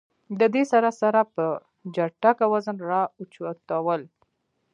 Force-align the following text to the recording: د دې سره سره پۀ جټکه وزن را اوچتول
د 0.39 0.41
دې 0.53 0.63
سره 0.71 0.89
سره 1.01 1.21
پۀ 1.33 1.47
جټکه 1.95 2.45
وزن 2.53 2.77
را 2.89 3.01
اوچتول 3.19 4.01